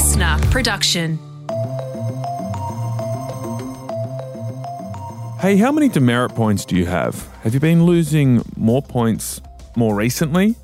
[0.00, 1.18] LiSTNR production.
[5.40, 7.28] Hey, how many demerit points do you have?
[7.42, 9.42] Have you been losing more points
[9.76, 10.54] more recently?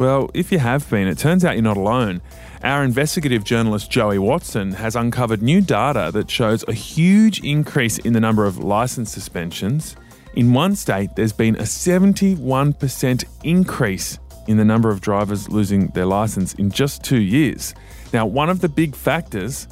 [0.00, 2.22] Well, if you have been, it turns out you're not alone.
[2.64, 8.14] Our investigative journalist Joey Watson has uncovered new data that shows a huge increase in
[8.14, 9.94] the number of license suspensions.
[10.34, 14.18] In one state, there's been a 71% increase
[14.48, 17.74] in the number of drivers losing their license in just two years.
[18.12, 19.66] Now, one of the big factors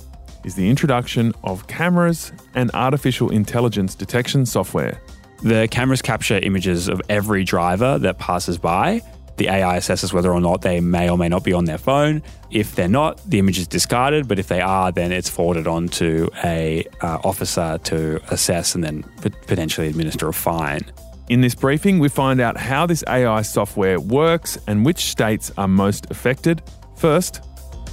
[0.44, 5.00] is the introduction of cameras and artificial intelligence detection software.
[5.42, 9.02] The cameras capture images of every driver that passes by.
[9.36, 12.22] The AI assesses whether or not they may or may not be on their phone.
[12.50, 14.28] If they're not, the image is discarded.
[14.28, 18.84] But if they are, then it's forwarded on to a uh, officer to assess and
[18.84, 19.02] then
[19.46, 20.82] potentially administer a fine.
[21.30, 25.68] In this briefing, we find out how this AI software works and which states are
[25.68, 26.62] most affected.
[26.96, 27.40] First,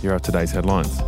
[0.01, 1.01] here are today's headlines.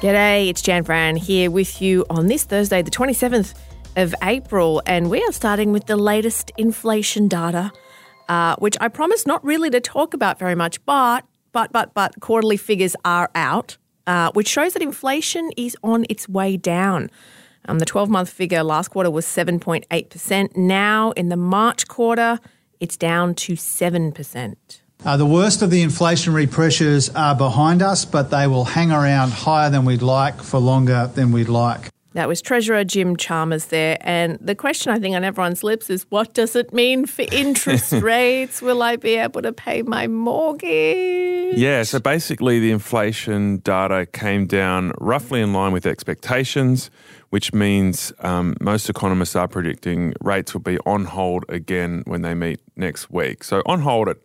[0.00, 3.54] G'day, it's Jan Fran here with you on this Thursday, the 27th
[3.96, 7.72] of April, and we are starting with the latest inflation data,
[8.28, 12.20] uh, which I promise not really to talk about very much, but but but but
[12.20, 17.10] quarterly figures are out, uh, which shows that inflation is on its way down.
[17.66, 20.56] Um, the 12 month figure last quarter was 7.8%.
[20.56, 22.38] Now, in the March quarter,
[22.80, 24.56] it's down to 7%.
[25.04, 29.30] Uh, the worst of the inflationary pressures are behind us, but they will hang around
[29.30, 31.90] higher than we'd like for longer than we'd like.
[32.14, 33.96] That was Treasurer Jim Chalmers there.
[34.00, 37.92] And the question I think on everyone's lips is what does it mean for interest
[37.92, 38.60] rates?
[38.60, 41.56] Will I be able to pay my mortgage?
[41.56, 46.90] Yeah, so basically the inflation data came down roughly in line with expectations,
[47.30, 52.34] which means um, most economists are predicting rates will be on hold again when they
[52.34, 53.44] meet next week.
[53.44, 54.16] So on hold at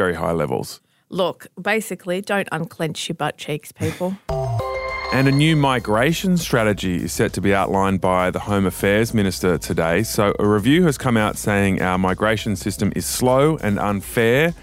[0.00, 0.80] very high levels.
[1.10, 4.16] Look, basically, don't unclench your butt cheeks, people.
[5.12, 9.58] And a new migration strategy is set to be outlined by the Home Affairs Minister
[9.58, 10.04] today.
[10.04, 14.54] So, a review has come out saying our migration system is slow and unfair,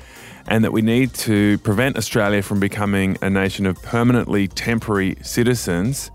[0.47, 6.11] and that we need to prevent Australia from becoming a nation of permanently temporary citizens.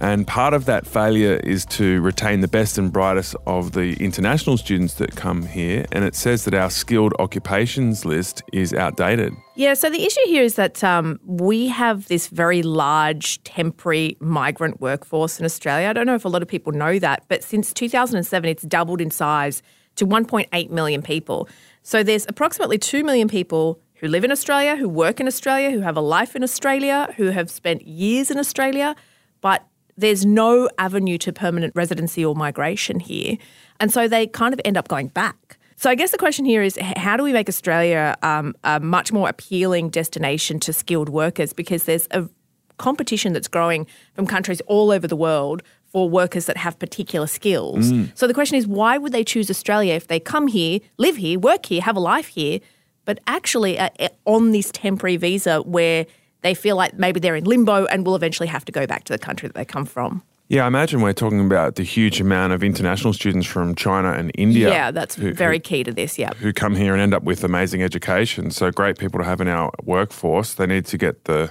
[0.00, 4.56] And part of that failure is to retain the best and brightest of the international
[4.56, 5.86] students that come here.
[5.92, 9.34] And it says that our skilled occupations list is outdated.
[9.54, 14.80] Yeah, so the issue here is that um, we have this very large temporary migrant
[14.80, 15.88] workforce in Australia.
[15.88, 19.00] I don't know if a lot of people know that, but since 2007, it's doubled
[19.00, 19.62] in size
[19.96, 21.48] to 1.8 million people.
[21.82, 25.80] So there's approximately 2 million people who live in Australia, who work in Australia, who
[25.80, 28.96] have a life in Australia, who have spent years in Australia,
[29.40, 29.66] but
[29.96, 33.36] there's no avenue to permanent residency or migration here.
[33.80, 35.58] And so they kind of end up going back.
[35.76, 39.12] So I guess the question here is how do we make Australia um, a much
[39.12, 41.52] more appealing destination to skilled workers?
[41.52, 42.28] Because there's a
[42.78, 45.62] competition that's growing from countries all over the world
[45.92, 47.92] for workers that have particular skills.
[47.92, 48.16] Mm.
[48.16, 51.38] So the question is why would they choose Australia if they come here, live here,
[51.38, 52.60] work here, have a life here,
[53.04, 53.90] but actually uh,
[54.24, 56.06] on this temporary visa where
[56.44, 59.12] they feel like maybe they're in limbo and will eventually have to go back to
[59.12, 60.22] the country that they come from.
[60.48, 64.30] Yeah, I imagine we're talking about the huge amount of international students from China and
[64.34, 64.68] India.
[64.68, 66.34] Yeah, that's who, very who, key to this, yeah.
[66.34, 68.50] Who come here and end up with amazing education.
[68.50, 70.52] So great people to have in our workforce.
[70.54, 71.50] They need to get the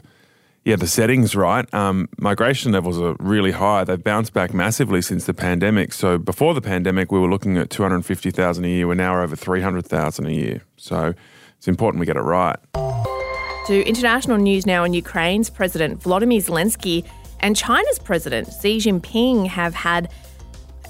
[0.64, 1.72] yeah, the settings right.
[1.74, 3.84] Um, migration levels are really high.
[3.84, 5.92] They've bounced back massively since the pandemic.
[5.92, 8.88] So before the pandemic, we were looking at 250,000 a year.
[8.88, 10.62] We're now over 300,000 a year.
[10.78, 11.14] So
[11.58, 12.60] it's important we get it right.
[13.68, 17.07] To international news now in Ukraine's President Volodymyr Zelensky
[17.40, 20.12] and China's President Xi Jinping have had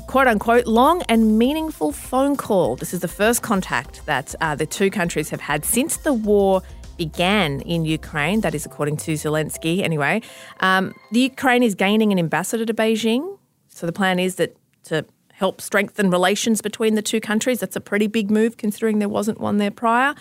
[0.08, 2.76] quote unquote long and meaningful phone call.
[2.76, 6.64] This is the first contact that uh, the two countries have had since the war
[6.98, 8.42] began in Ukraine.
[8.42, 10.24] That is according to Zelensky, anyway.
[10.60, 13.38] Um, the Ukraine is gaining an ambassador to Beijing.
[13.70, 17.60] So the plan is that to help strengthen relations between the two countries.
[17.60, 20.16] That's a pretty big move considering there wasn't one there prior.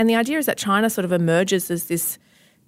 [0.00, 2.18] And the idea is that China sort of emerges as this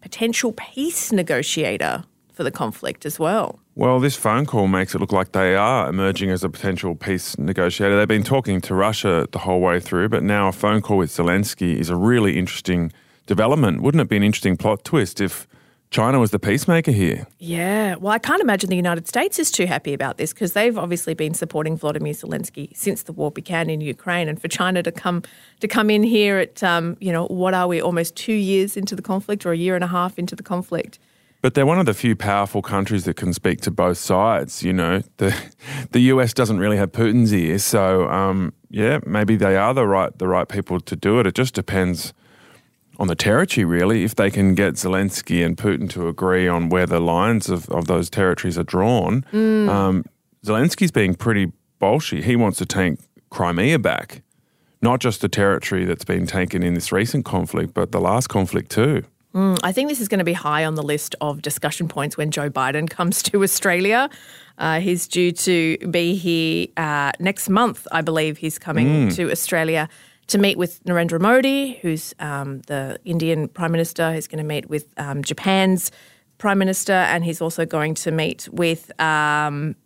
[0.02, 3.58] potential peace negotiator for the conflict as well.
[3.74, 7.38] Well, this phone call makes it look like they are emerging as a potential peace
[7.38, 7.96] negotiator.
[7.96, 11.08] They've been talking to Russia the whole way through, but now a phone call with
[11.08, 12.92] Zelensky is a really interesting
[13.24, 13.80] development.
[13.80, 15.48] Wouldn't it be an interesting plot twist if
[15.92, 17.26] China was the peacemaker here.
[17.38, 17.96] Yeah.
[17.96, 21.12] Well, I can't imagine the United States is too happy about this because they've obviously
[21.12, 25.22] been supporting Vladimir Zelensky since the war began in Ukraine, and for China to come
[25.60, 28.96] to come in here at um, you know what are we almost two years into
[28.96, 30.98] the conflict or a year and a half into the conflict.
[31.42, 34.62] But they're one of the few powerful countries that can speak to both sides.
[34.62, 35.36] You know, the
[35.90, 40.16] the US doesn't really have Putin's ear, so um, yeah, maybe they are the right
[40.18, 41.26] the right people to do it.
[41.26, 42.14] It just depends
[43.02, 46.86] on the territory, really, if they can get Zelensky and Putin to agree on where
[46.86, 49.24] the lines of, of those territories are drawn.
[49.68, 50.04] Um,
[50.46, 51.50] Zelensky's being pretty
[51.80, 52.22] bolshy.
[52.22, 54.22] He wants to take Crimea back,
[54.82, 58.70] not just the territory that's been taken in this recent conflict, but the last conflict
[58.70, 59.02] too.
[59.34, 62.30] I think this is going to be high on the list of discussion points when
[62.30, 64.10] Joe Biden comes to Australia.
[64.58, 68.36] Uh, he's due to be here uh, next month, I believe.
[68.38, 69.88] He's coming to Australia
[70.28, 74.12] to meet with Narendra Modi, who's um, the Indian Prime Minister.
[74.12, 75.90] He's going to meet with um, Japan's
[76.38, 79.76] Prime Minister, and he's also going to meet with um,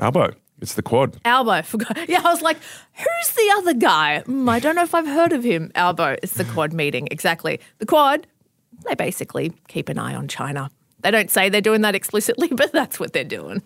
[0.00, 1.18] Albo, it's the quad.
[1.24, 1.62] Albo.
[1.62, 2.08] Forgot.
[2.08, 2.58] Yeah, I was like,
[2.94, 4.22] who's the other guy?
[4.26, 5.70] Mm, I don't know if I've heard of him.
[5.74, 6.16] Albo.
[6.22, 7.08] It's the quad meeting.
[7.10, 7.60] Exactly.
[7.78, 8.26] The quad,
[8.86, 10.70] they basically keep an eye on China.
[11.00, 13.62] They don't say they're doing that explicitly, but that's what they're doing.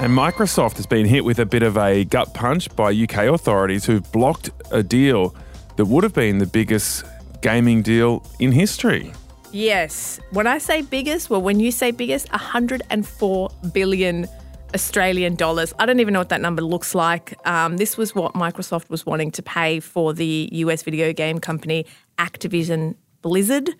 [0.00, 3.84] And Microsoft has been hit with a bit of a gut punch by UK authorities
[3.84, 5.34] who've blocked a deal
[5.76, 7.04] that would have been the biggest
[7.40, 9.12] gaming deal in history.
[9.50, 10.20] Yes.
[10.30, 14.28] When I say biggest, well, when you say biggest, 104 billion
[14.74, 15.72] Australian dollars.
[15.78, 17.34] I don't even know what that number looks like.
[17.46, 21.86] Um, this was what Microsoft was wanting to pay for the US video game company
[22.18, 23.70] Activision Blizzard.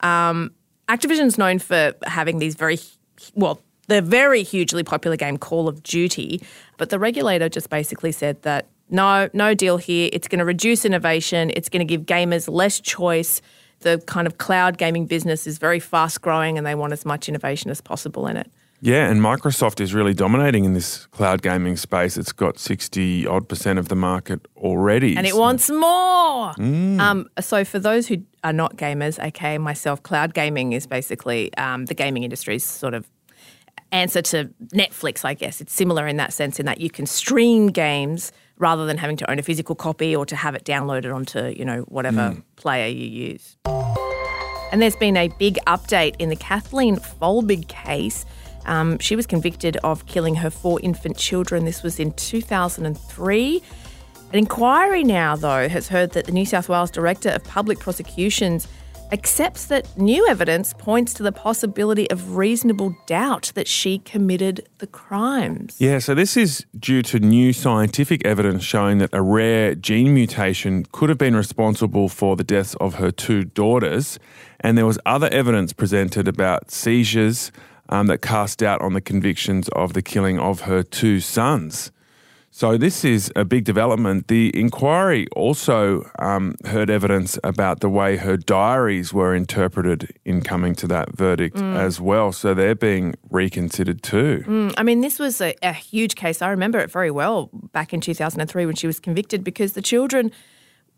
[0.00, 0.52] Um,
[0.88, 2.78] Activision's known for having these very,
[3.34, 6.40] well, the very hugely popular game Call of Duty,
[6.78, 10.08] but the regulator just basically said that no, no deal here.
[10.12, 11.50] It's going to reduce innovation.
[11.54, 13.42] It's going to give gamers less choice.
[13.80, 17.28] The kind of cloud gaming business is very fast growing and they want as much
[17.28, 18.50] innovation as possible in it.
[18.82, 22.16] Yeah, and Microsoft is really dominating in this cloud gaming space.
[22.16, 25.16] It's got 60 odd percent of the market already.
[25.16, 26.54] And it wants more.
[26.58, 31.86] Um, so, for those who are not gamers, aka myself, cloud gaming is basically um,
[31.86, 33.06] the gaming industry's sort of
[33.92, 35.60] answer to Netflix, I guess.
[35.60, 39.30] It's similar in that sense, in that you can stream games rather than having to
[39.30, 43.06] own a physical copy or to have it downloaded onto, you know, whatever player you
[43.06, 43.56] use.
[44.72, 48.24] And there's been a big update in the Kathleen Folbigg case.
[48.66, 51.64] Um, she was convicted of killing her four infant children.
[51.64, 53.62] This was in 2003.
[54.32, 58.68] An inquiry now, though, has heard that the New South Wales Director of Public Prosecutions
[59.12, 64.86] accepts that new evidence points to the possibility of reasonable doubt that she committed the
[64.86, 65.76] crimes.
[65.78, 70.86] Yeah, so this is due to new scientific evidence showing that a rare gene mutation
[70.92, 74.18] could have been responsible for the deaths of her two daughters.
[74.60, 77.50] And there was other evidence presented about seizures
[77.88, 81.90] um, that cast doubt on the convictions of the killing of her two sons.
[82.52, 84.26] So this is a big development.
[84.26, 90.74] The inquiry also um, heard evidence about the way her diaries were interpreted in coming
[90.76, 92.32] to that verdict as well.
[92.32, 94.42] So they're being reconsidered too.
[94.46, 96.42] Mm, I mean, this was a, a huge case.
[96.42, 100.32] I remember it very well back in 2003 when she was convicted because the children,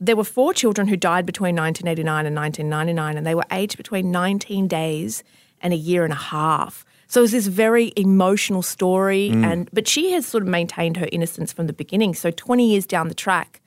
[0.00, 4.10] there were four children who died between 1989 and 1999, and they were aged between
[4.10, 5.22] 19 days
[5.60, 6.86] and a year and a half.
[7.12, 9.44] So it's this very emotional story, mm.
[9.44, 12.14] and but she has sort of maintained her innocence from the beginning.
[12.14, 13.60] So 20 years down the track,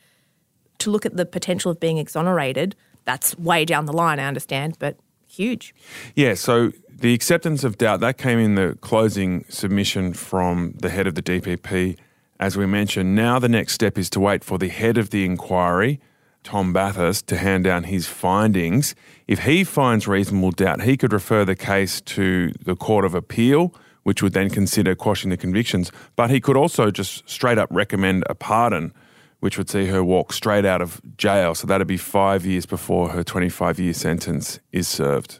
[0.79, 4.77] to look at the potential of being exonerated, that's way down the line, I understand,
[4.79, 4.97] but
[5.27, 5.75] huge.
[6.15, 11.05] Yeah, so the acceptance of doubt that came in the closing submission from the head
[11.05, 11.99] of the DPP,
[12.39, 13.13] as we mentioned.
[13.13, 15.99] Now the next step is to wait for the head of the inquiry,
[16.45, 18.95] Tom Bathurst, to hand down his findings.
[19.27, 23.73] If he finds reasonable doubt, he could refer the case to the Court of Appeal,
[24.03, 25.91] which would then consider quashing the convictions.
[26.15, 28.93] But he could also just straight up recommend a pardon,
[29.39, 31.55] which would see her walk straight out of jail.
[31.55, 35.39] So that'd be five years before her 25 year sentence is served.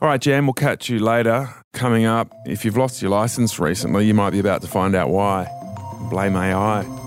[0.00, 1.54] All right, Jan, we'll catch you later.
[1.72, 5.10] Coming up, if you've lost your license recently, you might be about to find out
[5.10, 5.48] why.
[6.10, 7.05] Blame AI.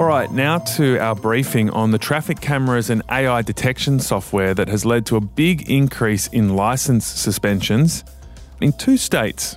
[0.00, 4.66] All right, now to our briefing on the traffic cameras and AI detection software that
[4.66, 8.02] has led to a big increase in license suspensions
[8.62, 9.56] in two states.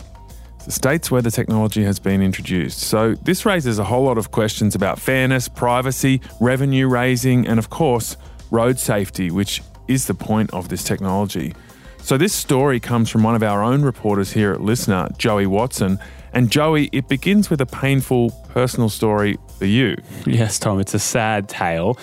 [0.65, 2.79] The states where the technology has been introduced.
[2.79, 7.69] So, this raises a whole lot of questions about fairness, privacy, revenue raising, and of
[7.69, 8.17] course,
[8.51, 11.53] road safety, which is the point of this technology.
[12.00, 16.00] So, this story comes from one of our own reporters here at LiSTNR, Joey Watson.
[16.33, 19.96] And, Joey, it begins with a painful personal story for you.
[20.25, 21.98] Yes, Tom, it's a sad tale.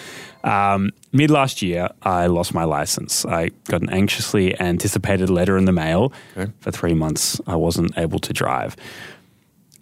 [0.45, 3.27] Um, Mid last year, I lost my license.
[3.27, 6.11] I got an anxiously anticipated letter in the mail.
[6.35, 6.51] Okay.
[6.61, 8.77] For three months, I wasn't able to drive.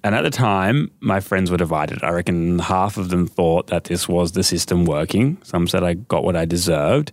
[0.03, 2.03] And at the time, my friends were divided.
[2.03, 5.39] I reckon half of them thought that this was the system working.
[5.45, 7.13] Some said I got what I deserved.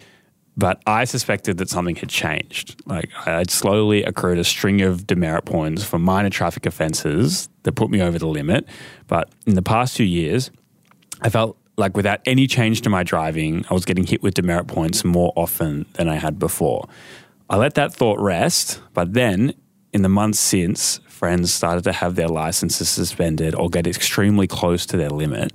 [0.57, 2.81] But I suspected that something had changed.
[2.85, 7.74] Like I had slowly accrued a string of demerit points for minor traffic offences that
[7.74, 8.67] put me over the limit.
[9.07, 10.51] But in the past two years,
[11.21, 14.67] I felt like without any change to my driving, I was getting hit with demerit
[14.67, 16.88] points more often than I had before.
[17.50, 19.53] I let that thought rest, but then
[19.93, 24.85] in the months since, friends started to have their licenses suspended or get extremely close
[24.88, 25.53] to their limit.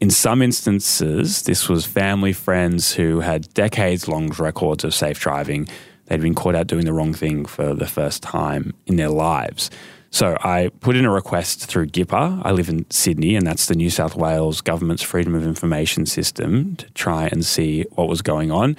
[0.00, 5.66] In some instances, this was family friends who had decades long records of safe driving.
[6.06, 9.70] They'd been caught out doing the wrong thing for the first time in their lives.
[10.10, 12.42] So I put in a request through GIPA.
[12.44, 16.76] I live in Sydney, and that's the New South Wales government's Freedom of Information system
[16.76, 18.76] to try and see what was going on.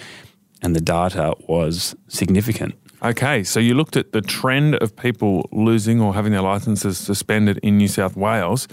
[0.62, 2.76] And the data was significant.
[3.04, 7.58] Okay, so you looked at the trend of people losing or having their licenses suspended
[7.60, 8.68] in New South Wales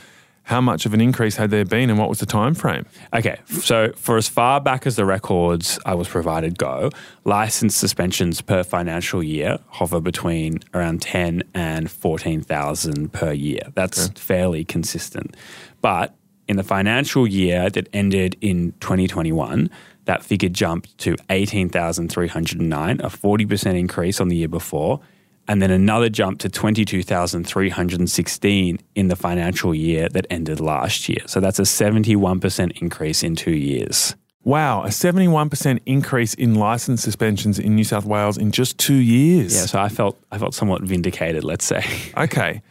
[0.47, 2.87] how much of an increase had there been and what was the time frame?
[3.13, 6.91] Okay, so for as far back as the records I was provided go,
[7.25, 13.63] license suspensions per financial year hover between around 10 and 14,000 per year.
[13.75, 14.15] That's okay.
[14.21, 15.37] fairly consistent.
[15.83, 16.15] But
[16.47, 19.69] in the financial year that ended in 2021,
[20.05, 25.01] that figure jumped to 18,309, a 40% increase on the year before
[25.49, 31.23] and then another jump to 22,316 in the financial year that ended last year.
[31.27, 34.15] So that's a 71% increase in two years.
[34.47, 39.53] Wow, a 71% increase in license suspensions in New South Wales in just 2 years.
[39.53, 41.85] Yeah, so I felt I felt somewhat vindicated, let's say.
[42.17, 42.63] Okay.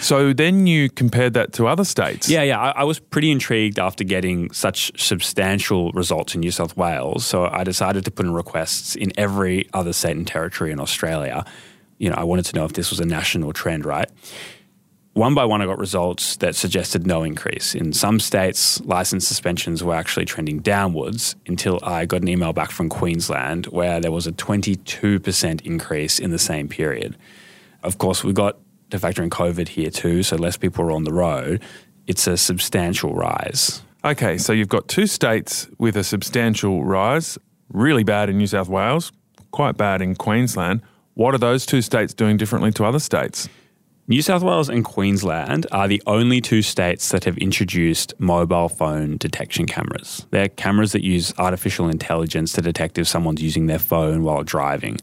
[0.00, 2.28] So then you compared that to other states.
[2.28, 6.76] Yeah, yeah, I, I was pretty intrigued after getting such substantial results in New South
[6.76, 10.80] Wales, so I decided to put in requests in every other state and territory in
[10.80, 11.46] Australia
[11.98, 14.10] you know, I wanted to know if this was a national trend, right?
[15.14, 17.74] One by one, I got results that suggested no increase.
[17.74, 22.70] In some states, license suspensions were actually trending downwards until I got an email back
[22.70, 27.18] from Queensland where there was a 22% increase in the same period.
[27.82, 28.56] Of course, we got
[28.88, 31.62] to factor in COVID here too, so less people are on the road.
[32.06, 33.82] It's a substantial rise.
[34.04, 37.36] Okay, so you've got two states with a substantial rise,
[37.68, 39.12] really bad in New South Wales,
[39.50, 40.80] quite bad in Queensland.
[41.14, 43.48] What are those two states doing differently to other states?
[44.08, 49.16] New South Wales and Queensland are the only two states that have introduced mobile phone
[49.18, 50.26] detection cameras.
[50.30, 54.98] They're cameras that use artificial intelligence to detect if someone's using their phone while driving.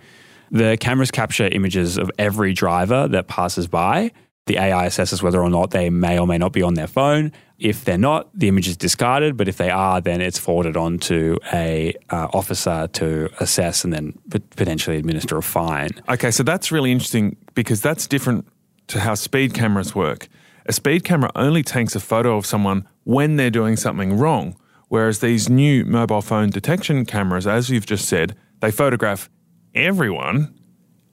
[0.51, 4.11] The cameras capture images of every driver that passes by
[4.49, 7.31] the AI assesses whether or not they may or may not be on their phone.
[7.59, 9.37] If they're not, the image is discarded.
[9.37, 13.93] But if they are, then it's forwarded on to a uh, officer to assess and
[13.93, 14.17] then
[14.55, 15.91] potentially administer a fine.
[16.09, 18.47] Okay, so that's really interesting because that's different
[18.87, 20.27] to how speed cameras work.
[20.65, 24.55] A speed camera only takes a photo of someone when they're doing something wrong,
[24.87, 29.29] whereas these new mobile phone detection cameras, as you've just said, they photograph
[29.75, 30.55] everyone,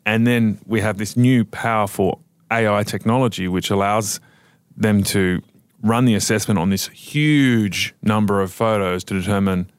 [0.06, 4.20] and then we have this new powerful AI technology, which allows
[4.76, 5.42] them to
[5.82, 9.70] run the assessment on this huge number of photos to determine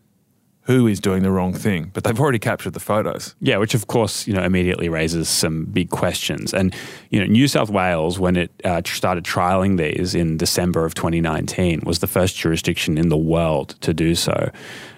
[0.61, 1.91] who is doing the wrong thing.
[1.93, 3.35] But they've already captured the photos.
[3.39, 6.53] Yeah, which of course you know immediately raises some big questions.
[6.53, 6.75] And
[7.09, 11.81] you know, New South Wales, when it uh, started trialing these in December of 2019,
[11.85, 14.51] was the first jurisdiction in the world to do so,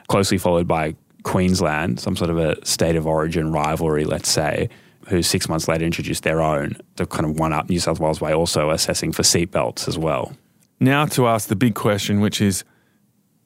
[0.07, 4.69] closely followed by Queensland, some sort of a state of origin rivalry, let's say
[5.09, 8.21] who six months later introduced their own, the kind of one up New South Wales
[8.21, 10.33] way, also assessing for seatbelts as well.
[10.79, 12.63] Now to ask the big question, which is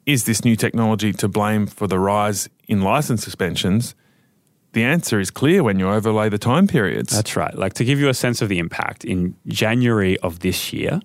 [0.05, 3.95] is this new technology to blame for the rise in license suspensions?
[4.73, 7.15] The answer is clear when you overlay the time periods.
[7.15, 7.57] That's right.
[7.57, 10.99] Like to give you a sense of the impact, in January of this year,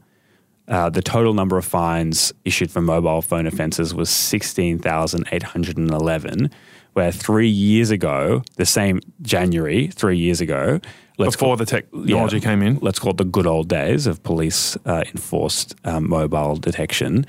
[0.66, 6.50] uh, the total number of fines issued for mobile phone offences was 16,811
[6.98, 10.80] where three years ago, the same January, three years ago,
[11.16, 14.20] before call, the technology yeah, came in, let's call it the good old days of
[14.24, 17.24] police uh, enforced um, mobile detection.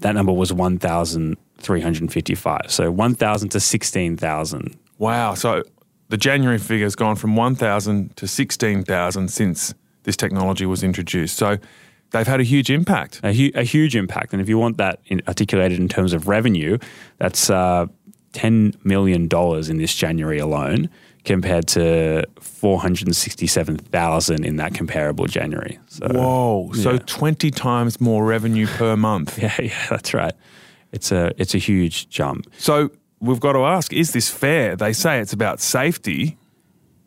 [0.00, 2.62] That number was 1,355.
[2.66, 4.76] So 1,000 to 16,000.
[4.98, 5.34] Wow.
[5.34, 5.62] So
[6.08, 11.36] the January figure has gone from 1,000 to 16,000 since this technology was introduced.
[11.36, 11.58] So
[12.10, 13.20] they've had a huge impact.
[13.22, 14.32] A, hu- a huge impact.
[14.32, 16.78] And if you want that in, articulated in terms of revenue,
[17.18, 17.86] that's uh,
[18.32, 19.28] $10 million
[19.70, 20.90] in this January alone
[21.24, 25.78] compared to 467,000 in that comparable January.
[25.86, 26.82] So, Whoa, yeah.
[26.82, 29.38] so 20 times more revenue per month.
[29.42, 30.34] yeah, yeah, that's right.
[30.90, 32.46] It's a it's a huge jump.
[32.58, 34.76] So, we've got to ask is this fair?
[34.76, 36.36] They say it's about safety,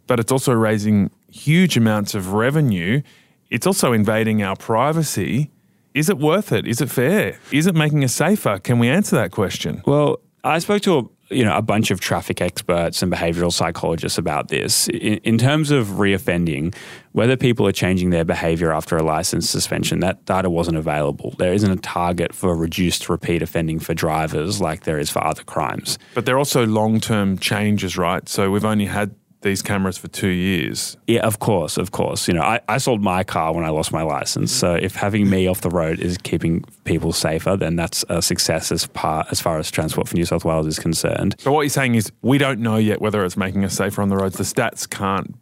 [0.07, 3.01] but it's also raising huge amounts of revenue.
[3.49, 5.51] It's also invading our privacy.
[5.93, 6.67] Is it worth it?
[6.67, 7.37] Is it fair?
[7.51, 8.59] Is it making us safer?
[8.59, 9.81] Can we answer that question?
[9.85, 14.49] Well, I spoke to you know a bunch of traffic experts and behavioral psychologists about
[14.49, 14.87] this.
[14.89, 16.75] In, in, terms of reoffending,
[17.13, 21.33] whether people are changing their behavior after a license suspension, that data wasn't available.
[21.37, 25.43] There isn't a target for reduced repeat offending for drivers like there is for other
[25.43, 25.97] crimes.
[26.13, 28.27] But they're also long term changes, right?
[28.29, 30.97] So we've only had these cameras for two years.
[31.07, 32.27] Yeah, of course, of course.
[32.27, 34.51] You know, I, I sold my car when I lost my license.
[34.51, 38.71] So if having me off the road is keeping people safer, then that's a success
[38.73, 38.89] as
[39.31, 41.35] as far as Transport for New South Wales is concerned.
[41.39, 44.09] So what you're saying is we don't know yet whether it's making us safer on
[44.09, 44.37] the roads.
[44.37, 45.35] The stats can't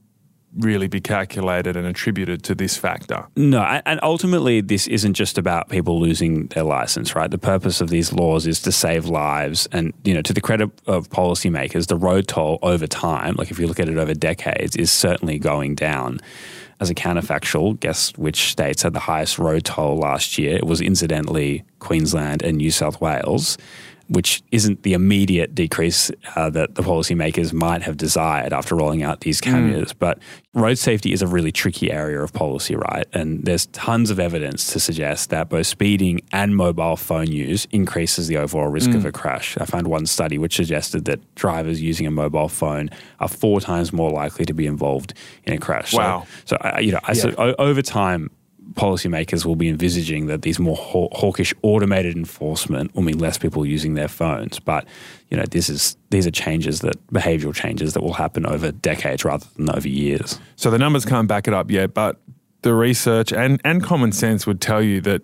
[0.58, 3.26] really be calculated and attributed to this factor.
[3.36, 7.30] No, and ultimately, this isn't just about people losing their license, right?
[7.30, 9.68] The purpose of these laws is to save lives.
[9.72, 13.60] And, you know, to the credit of policymakers, the road toll over time, like if
[13.60, 16.20] you look at it over decades, is certainly going down.
[16.80, 20.58] As a counterfactual, guess which states had the highest road toll last year?
[20.58, 23.58] It was incidentally Queensland and New South Wales
[24.14, 29.22] which isn't the immediate decrease uh, that the policymakers might have desired after rolling out
[29.22, 29.52] these hmm.
[29.52, 29.92] cameras.
[29.92, 30.00] Mm.
[30.00, 30.20] But
[30.54, 33.08] road safety is a really tricky area of policy, right?
[33.14, 38.28] And there's tons of evidence to suggest that both speeding and mobile phone use increases
[38.28, 38.96] the overall risk mm.
[38.96, 39.08] of hmm.
[39.08, 39.58] a crash.
[39.58, 43.92] I found one study which suggested that drivers using a mobile phone are four times
[43.92, 45.16] more likely to be involved
[45.46, 45.92] in a crash.
[45.92, 46.28] Wow.
[46.46, 47.22] So, so uh, you know, I, yeah.
[47.22, 48.30] so, over time,
[48.74, 53.66] policymakers will be envisaging that these more haw- hawkish automated enforcement will mean less people
[53.66, 54.60] using their phones.
[54.60, 54.86] But
[55.30, 59.26] you know, this is these are changes that behavioural changes that will happen over decades
[59.26, 60.40] rather than over years.
[60.56, 62.20] So the numbers can't back it up yet, but
[62.62, 65.22] the research and, and common sense would tell you that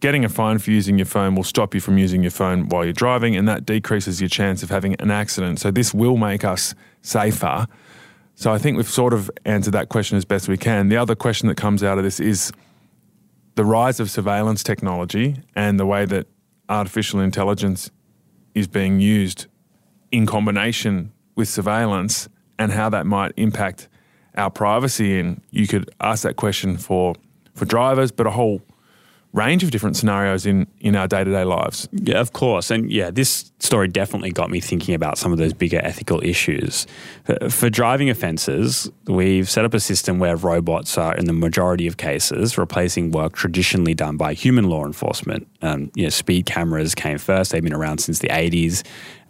[0.00, 2.84] getting a fine for using your phone will stop you from using your phone while
[2.84, 5.60] you're driving, and that decreases your chance of having an accident.
[5.60, 7.66] So this will make us safer.
[8.42, 10.88] So I think we've sort of answered that question as best we can.
[10.88, 12.50] The other question that comes out of this is
[13.54, 16.26] the rise of surveillance technology and the way that
[16.68, 17.92] artificial intelligence
[18.52, 19.46] is being used
[20.10, 23.88] in combination with surveillance and how that might impact
[24.36, 25.20] our privacy.
[25.20, 27.14] And you could ask that question for,
[27.54, 28.60] for drivers, but a whole
[29.32, 31.88] range of different scenarios in, in our day to day lives.
[31.92, 32.70] Yeah, of course.
[32.70, 36.86] And yeah, this story definitely got me thinking about some of those bigger ethical issues.
[37.48, 41.96] For driving offences, we've set up a system where robots are, in the majority of
[41.96, 45.48] cases, replacing work traditionally done by human law enforcement.
[45.62, 48.82] Um, you know, speed cameras came first, they've been around since the 80s.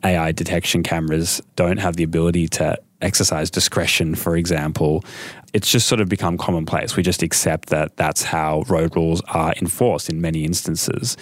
[0.05, 5.05] AI detection cameras don't have the ability to exercise discretion, for example.
[5.53, 6.97] It's just sort of become commonplace.
[6.97, 11.17] We just accept that that's how road rules are enforced in many instances.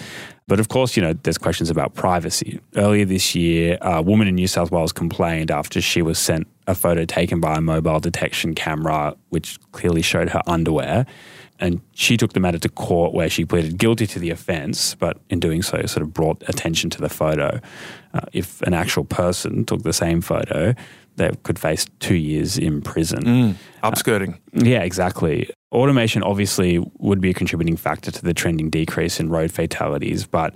[0.46, 2.60] But of course, you know, there's questions about privacy.
[2.76, 6.74] Earlier this year, a woman in New South Wales complained after she was sent a
[6.74, 11.06] photo taken by a mobile detection camera, which clearly showed her underwear.
[11.60, 15.18] And she took the matter to court where she pleaded guilty to the offence, but
[15.28, 17.60] in doing so, sort of brought attention to the photo.
[18.12, 20.74] Uh, if an actual person took the same photo,
[21.16, 23.22] they could face two years in prison.
[23.22, 24.34] Mm, upskirting.
[24.34, 25.50] Uh, yeah, exactly.
[25.70, 30.54] Automation obviously would be a contributing factor to the trending decrease in road fatalities, but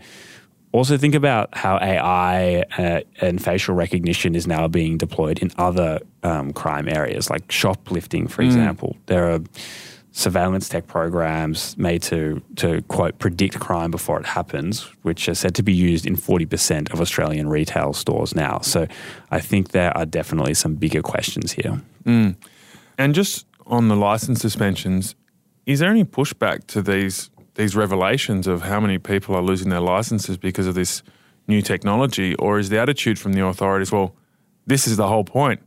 [0.72, 6.00] also think about how AI uh, and facial recognition is now being deployed in other
[6.24, 8.46] um, crime areas, like shoplifting, for mm.
[8.46, 8.96] example.
[9.06, 9.40] There are
[10.16, 15.56] surveillance tech programs made to, to quote, predict crime before it happens, which are said
[15.56, 18.60] to be used in 40% of Australian retail stores now.
[18.60, 18.86] So
[19.32, 21.82] I think there are definitely some bigger questions here.
[22.04, 22.36] Mm.
[22.96, 25.16] And just on the license suspensions,
[25.66, 29.80] is there any pushback to these these revelations of how many people are losing their
[29.80, 31.04] licenses because of this
[31.46, 34.16] new technology, or is the attitude from the authorities, well,
[34.66, 35.62] this is the whole point?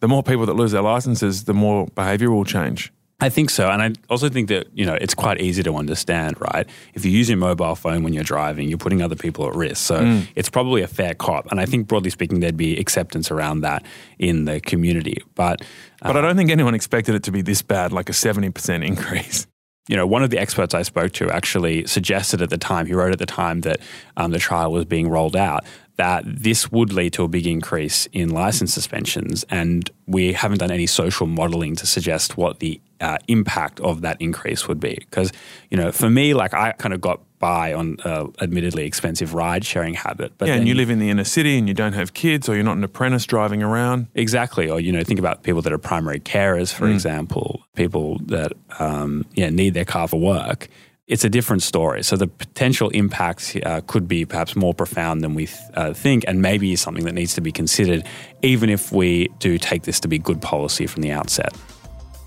[0.00, 2.92] The more people that lose their licenses, the more behaviour will change.
[3.20, 3.70] I think so.
[3.70, 6.66] And I also think that, you know, it's quite easy to understand, right?
[6.94, 9.84] If you use your mobile phone when you're driving, you're putting other people at risk.
[9.86, 10.26] So mm.
[10.34, 11.50] it's probably a fair cop.
[11.50, 13.84] And I think broadly speaking, there'd be acceptance around that
[14.18, 15.22] in the community.
[15.34, 15.62] But
[16.02, 19.46] But I don't think anyone expected it to be this bad, like a 70% increase
[19.90, 22.94] you know, one of the experts I spoke to actually suggested at the time, he
[22.94, 23.80] wrote at the time that
[24.16, 25.64] um, the trial was being rolled out,
[25.96, 29.44] that this would lead to a big increase in license suspensions.
[29.50, 34.20] And we haven't done any social modeling to suggest what the uh, impact of that
[34.20, 34.96] increase would be.
[35.00, 35.32] Because,
[35.70, 39.64] you know, for me, like I kind of got by on uh, admittedly expensive ride
[39.64, 40.32] sharing habit.
[40.36, 42.54] But yeah, and you live in the inner city and you don't have kids or
[42.54, 44.08] you're not an apprentice driving around.
[44.14, 44.68] Exactly.
[44.68, 46.92] Or, you know, think about people that are primary carers, for mm.
[46.92, 50.68] example, people that um, yeah, need their car for work.
[51.06, 52.04] It's a different story.
[52.04, 56.24] So the potential impact uh, could be perhaps more profound than we th- uh, think,
[56.28, 58.06] and maybe something that needs to be considered,
[58.42, 61.52] even if we do take this to be good policy from the outset.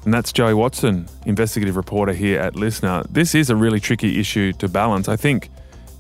[0.06, 3.08] And that's Joey Watson, investigative reporter here at LiSTNR.
[3.10, 5.08] This is a really tricky issue to balance.
[5.08, 5.50] I think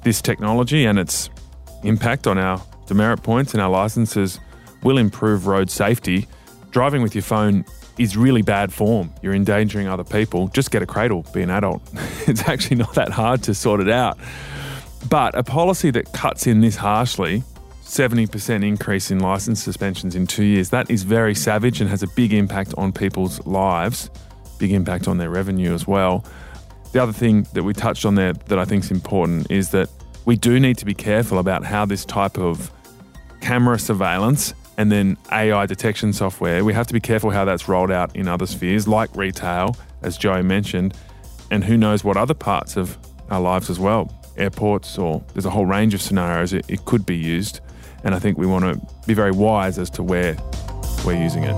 [0.03, 1.29] this technology and its
[1.83, 4.39] impact on our demerit points and our licenses
[4.83, 6.27] will improve road safety.
[6.71, 7.63] Driving with your phone
[7.97, 9.13] is really bad form.
[9.21, 10.49] You're endangering other people.
[10.49, 11.81] Just get a cradle, be an adult.
[12.27, 14.17] it's actually not that hard to sort it out.
[15.09, 17.43] But a policy that cuts in this harshly
[17.83, 20.69] 70% increase in license suspensions in two years.
[20.69, 24.09] That is very savage and has a big impact on people's lives,
[24.57, 26.25] big impact on their revenue as well.
[26.93, 29.89] The other thing that we touched on there that I think is important is that
[30.25, 32.71] we do need to be careful about how this type of
[33.41, 37.91] camera surveillance and then AI detection software, we have to be careful how that's rolled
[37.91, 40.95] out in other spheres like retail, as Joey mentioned,
[41.51, 42.97] and who knows what other parts of
[43.29, 44.11] our lives as well.
[44.37, 47.59] Airports, or there's a whole range of scenarios it, it could be used.
[48.03, 50.35] And I think we want to be very wise as to where
[51.05, 51.55] we're using it.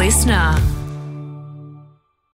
[0.00, 0.79] LiSTNR.